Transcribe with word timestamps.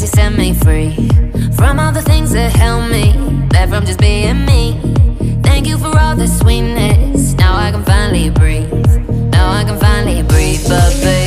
cause 0.00 0.16
you 0.16 0.22
set 0.22 0.32
me 0.32 0.54
free. 0.54 0.94
From 1.56 1.78
all 1.78 1.92
the 1.92 2.02
things 2.02 2.32
that 2.32 2.52
held 2.52 2.90
me 2.90 3.12
Back 3.48 3.68
from 3.68 3.84
just 3.84 4.00
being 4.00 4.44
me. 4.44 4.80
Thank 5.42 5.66
you 5.66 5.76
for 5.76 5.96
all 5.98 6.16
the 6.16 6.26
sweetness. 6.26 7.34
Now 7.34 7.56
I 7.56 7.70
can 7.70 7.84
finally 7.84 8.30
breathe. 8.30 8.70
Now 9.32 9.50
I 9.50 9.64
can 9.64 9.78
finally 9.78 10.22
breathe, 10.22 10.66
but 10.68 10.94
baby 11.02 11.19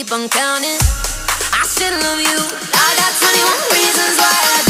Keep 0.00 0.12
on 0.12 0.30
counting. 0.30 0.80
I 1.52 1.66
should 1.68 1.92
love 1.92 2.20
you. 2.20 2.40
I 2.72 2.88
got 2.96 3.12
21 3.20 3.52
reasons 3.76 4.16
why 4.16 4.32
I 4.32 4.69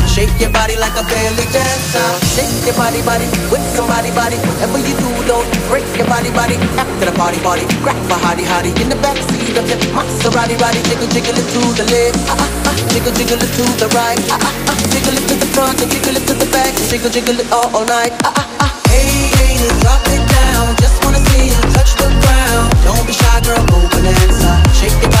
Shake 0.21 0.37
your 0.37 0.53
body 0.53 0.77
like 0.77 0.93
a 0.93 1.01
belly 1.01 1.49
dancer. 1.49 2.05
Shake 2.37 2.53
your 2.61 2.77
body, 2.77 3.01
body 3.01 3.25
with 3.49 3.65
somebody, 3.73 4.13
body. 4.13 4.37
Whatever 4.45 4.77
you 4.77 4.93
do, 5.01 5.09
don't 5.25 5.49
break 5.65 5.81
your 5.97 6.05
body, 6.05 6.29
body. 6.29 6.61
After 6.77 7.09
the 7.09 7.15
party, 7.17 7.41
party, 7.41 7.65
grab 7.81 7.97
a 8.05 8.17
hottie, 8.21 8.45
hottie 8.45 8.69
in 8.77 8.93
the 8.93 9.01
backseat 9.01 9.57
of 9.57 9.65
the 9.65 9.81
Maserati, 9.97 10.53
body. 10.61 10.77
Jiggle, 10.85 11.09
jiggle 11.09 11.33
it 11.33 11.47
to 11.57 11.61
the 11.73 11.85
left, 11.89 12.21
ah 12.29 12.37
ah 12.37 12.69
ah. 12.69 12.73
Jiggle, 12.93 13.13
jiggle 13.17 13.41
it 13.41 13.49
to 13.49 13.65
the 13.81 13.89
right, 13.97 14.21
ah 14.29 14.37
ah 14.37 14.69
ah. 14.69 14.77
Jiggle 14.93 15.17
it 15.17 15.25
to 15.25 15.33
the 15.41 15.49
front, 15.57 15.81
and 15.81 15.89
jiggle 15.89 16.13
it 16.13 16.23
to 16.29 16.37
the 16.37 16.45
back, 16.53 16.69
and 16.69 16.85
jiggle, 16.85 17.09
jiggle 17.09 17.41
it 17.41 17.49
all, 17.49 17.73
all 17.73 17.85
night, 17.89 18.13
ah 18.21 18.29
ah 18.29 18.45
ah. 18.61 18.71
Hey, 18.93 19.25
hey, 19.41 19.57
drop 19.81 20.05
it 20.05 20.21
down. 20.21 20.77
Just 20.77 21.01
wanna 21.01 21.17
see 21.33 21.49
you 21.49 21.57
touch 21.73 21.97
the 21.97 22.05
ground. 22.21 22.69
Don't 22.85 23.01
be 23.09 23.13
shy, 23.17 23.41
girl, 23.41 23.57
move 23.73 23.89
go 23.89 23.97
bonanza. 23.97 24.53
Shake 24.77 24.93
your 25.01 25.09
body. 25.09 25.20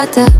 заката 0.00 0.39